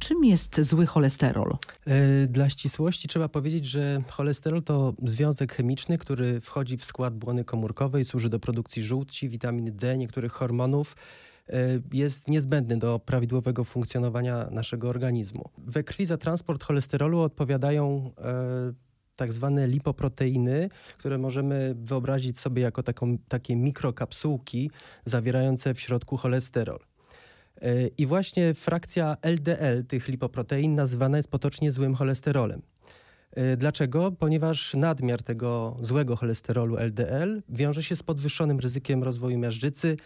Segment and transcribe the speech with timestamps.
[0.00, 1.50] Czym jest zły cholesterol?
[1.86, 7.44] E, Dla ścisłości trzeba powiedzieć, że cholesterol to związek chemiczny, który wchodzi w skład błony
[7.44, 10.96] komórkowej, służy do produkcji żółci, witaminy D, niektórych hormonów.
[11.48, 11.54] E,
[11.92, 15.50] Jest niezbędny do prawidłowego funkcjonowania naszego organizmu.
[15.58, 18.72] We krwi za transport cholesterolu odpowiadają e,
[19.16, 20.68] tak zwane lipoproteiny,
[20.98, 24.70] które możemy wyobrazić sobie jako taką, takie mikrokapsułki
[25.04, 26.78] zawierające w środku cholesterol.
[27.62, 32.62] E, I właśnie frakcja LDL tych lipoprotein nazywana jest potocznie złym cholesterolem.
[33.32, 34.12] E, Dlaczego?
[34.12, 39.96] Ponieważ nadmiar tego złego cholesterolu LDL wiąże się z podwyższonym ryzykiem rozwoju miażdżycy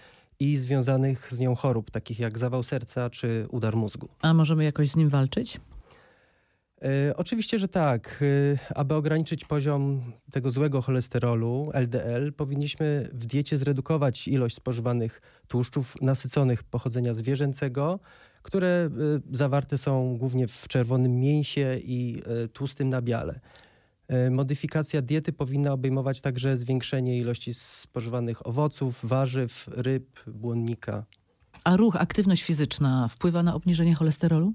[0.41, 4.09] i związanych z nią chorób, takich jak zawał serca czy udar mózgu.
[4.23, 5.61] A możemy jakoś z nim walczyć?
[6.83, 8.25] E, Oczywiście, że tak.
[8.73, 15.97] E, Aby ograniczyć poziom tego złego cholesterolu LDL, powinniśmy w diecie zredukować ilość spożywanych tłuszczów
[16.01, 18.01] nasyconych pochodzenia zwierzęcego,
[18.43, 18.91] które e,
[19.33, 22.23] zawarte są głównie w czerwonym mięsie i
[22.53, 23.41] tłustym nabiale.
[24.31, 31.05] Modyfikacja diety powinna obejmować także zwiększenie ilości spożywanych owoców, warzyw, ryb, błonnika.
[31.65, 34.53] A ruch, aktywność fizyczna wpływa na obniżenie cholesterolu?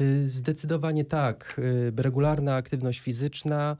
[0.00, 1.56] Y, Zdecydowanie tak.
[1.58, 3.76] Y, Regularna aktywność fizyczna,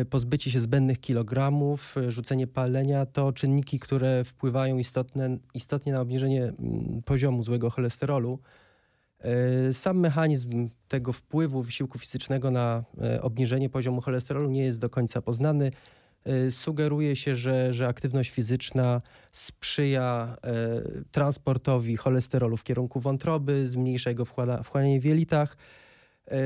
[0.00, 6.42] y, pozbycie się zbędnych kilogramów, rzucenie palenia to czynniki, które wpływają istotne, istotnie na obniżenie
[6.44, 8.38] mm, poziomu złego cholesterolu.
[9.72, 12.84] Sam mechanizm tego wpływu wysiłku fizycznego na
[13.20, 15.70] obniżenie poziomu cholesterolu nie jest do końca poznany.
[16.28, 20.52] Y, Sugeruje się, że, że aktywność fizyczna sprzyja e,
[21.12, 24.24] transportowi cholesterolu w kierunku wątroby, zmniejsza jego
[24.64, 25.56] wchłanianie w jelitach,
[26.30, 26.36] e,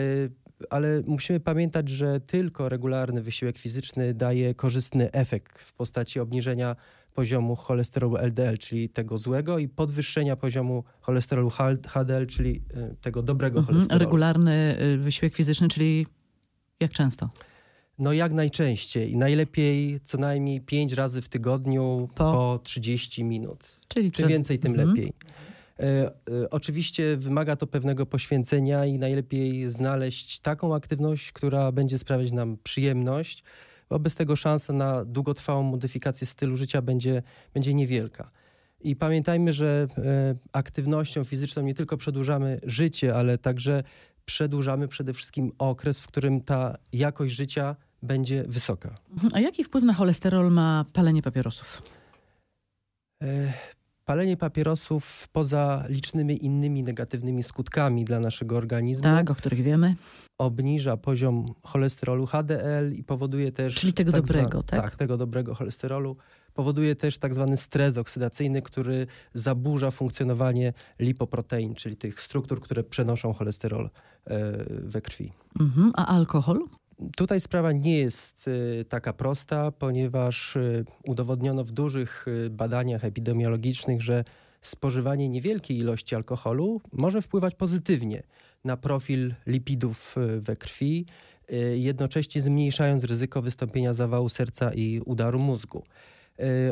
[0.71, 6.77] ale musimy pamiętać, że tylko regularny wysiłek fizyczny daje korzystny efekt w postaci obniżenia
[7.15, 11.51] poziomu cholesterolu LDL, czyli tego złego, i podwyższenia poziomu cholesterolu
[11.89, 12.63] HDL, czyli
[13.01, 13.75] tego dobrego Mhm.
[13.75, 14.05] cholesterolu.
[14.05, 16.07] Regularny y, wysiłek fizyczny, czyli
[16.81, 17.31] jak często?
[18.01, 19.17] No jak najczęściej.
[19.17, 22.33] Najlepiej co najmniej 5 razy w tygodniu Po?
[22.33, 23.65] po, 30 minut.
[23.89, 24.89] Czyli Czym więcej, tym Mhm.
[24.89, 25.13] lepiej.
[25.81, 32.33] E, e, oczywiście wymaga to pewnego poświęcenia i najlepiej znaleźć taką aktywność, która będzie sprawiać
[32.33, 33.43] nam przyjemność.
[33.91, 37.23] Wobec tego szansa na długotrwałą modyfikację stylu życia będzie,
[37.55, 38.31] będzie niewielka.
[38.81, 43.83] I pamiętajmy, że e, aktywnością fizyczną nie tylko przedłużamy życie, ale także
[44.25, 48.95] przedłużamy przede wszystkim okres, w którym ta jakość życia będzie wysoka.
[49.33, 51.83] A jaki wpływ na cholesterol ma palenie papierosów?
[53.23, 53.53] E,
[54.05, 59.95] Palenie papierosów poza licznymi innymi negatywnymi skutkami dla naszego organizmu Tak, o których wiemy.
[60.39, 63.75] obniża poziom cholesterolu HDL i powoduje też...
[63.75, 64.81] Czyli tego dobrego, zwa- tak?
[64.83, 66.17] Tak, tego dobrego cholesterolu.
[66.55, 73.33] Powoduje też tak zwany stres oksydacyjny, który zaburza funkcjonowanie lipoprotein, czyli tych struktur, które przenoszą
[73.33, 73.91] cholesterol
[74.27, 75.33] e, we krwi.
[75.61, 75.93] Mhm.
[75.97, 76.61] A alkohol?
[77.17, 84.03] Tutaj sprawa nie jest y, taka prosta, ponieważ y, udowodniono w dużych y, badaniach epidemiologicznych,
[84.03, 84.25] że
[84.63, 88.23] spożywanie niewielkiej ilości alkoholu może wpływać pozytywnie
[88.65, 91.07] na profil lipidów we krwi,
[91.75, 95.85] jednocześnie zmniejszając ryzyko wystąpienia zawału serca i udaru mózgu.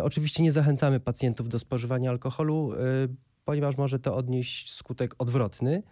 [0.03, 2.73] Oczywiście nie zachęcamy pacjentów do spożywania alkoholu,
[3.45, 5.83] ponieważ może to odnieść skutek odwrotny.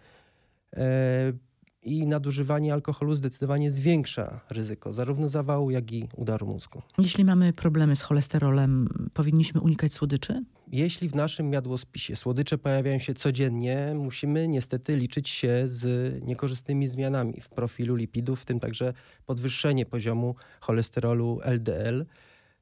[1.87, 6.81] I nadużywanie alkoholu zdecydowanie zwiększa ryzyko zarówno zawału, jak i udaru mózgu.
[6.97, 10.43] Jeśli mamy problemy z cholesterolem, powinniśmy unikać słodyczy?
[10.71, 15.85] Jeśli w naszym jadłospisie słodycze pojawiają się codziennie, musimy niestety liczyć się z
[16.25, 18.93] niekorzystnymi zmianami w profilu lipidów, w tym także
[19.25, 22.05] podwyższenie poziomu cholesterolu LDL.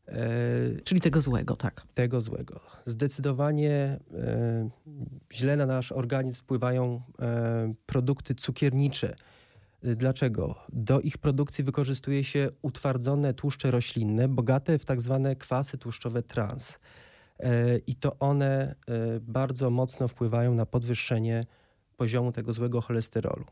[0.07, 1.87] E, Czyli tego złego, tak.
[1.93, 2.59] tego złego.
[2.85, 3.99] Zdecydowanie e,
[5.33, 9.15] źle na nasz organizm wpływają e, produkty cukiernicze.
[9.95, 10.55] Dlaczego?
[10.73, 16.79] Do ich produkcji wykorzystuje się utwardzone tłuszcze roślinne, bogate w tak zwane kwasy tłuszczowe trans.
[17.87, 18.75] I to one
[19.21, 21.45] bardzo mocno wpływają na podwyższenie
[21.97, 23.45] poziomu tego złego cholesterolu.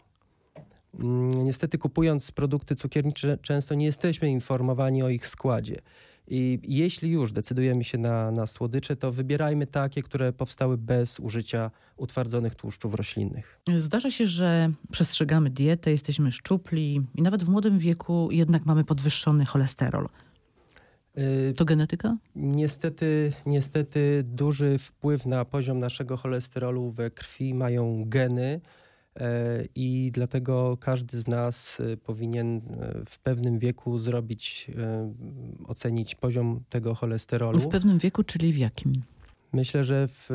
[1.00, 5.82] Mm, Niestety kupując produkty cukiernicze często nie jesteśmy informowani o ich składzie.
[6.28, 11.72] I jeśli już decydujemy się na, na słodycze, to wybierajmy takie, które powstały bez użycia
[11.98, 13.60] utwardzonych tłuszczów roślinnych.
[13.78, 19.46] Zdarza się, że przestrzegamy dietę, jesteśmy szczupli i nawet w młodym wieku jednak mamy podwyższony
[19.46, 20.10] cholesterol.
[21.18, 22.18] Y, To genetyka?
[22.36, 28.62] Niestety, niestety duży wpływ na poziom naszego cholesterolu we krwi mają geny
[29.76, 32.62] i dlatego każdy z nas e, powinien e,
[33.06, 35.14] w pewnym wieku zrobić, e,
[35.68, 37.60] ocenić poziom tego cholesterolu.
[37.60, 39.04] W pewnym wieku, czyli w jakim?
[39.54, 40.30] Myślę, że w,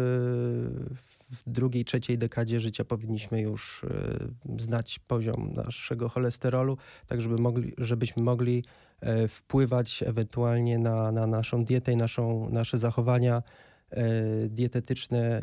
[1.31, 6.77] w drugiej, trzeciej dekadzie życia powinniśmy już e, znać poziom naszego cholesterolu,
[7.07, 8.65] tak żeby mogli, żebyśmy mogli
[9.01, 13.43] e, wpływać ewentualnie na, na naszą dietę i naszą, nasze zachowania
[13.91, 14.03] e,
[14.49, 15.37] dietetyczne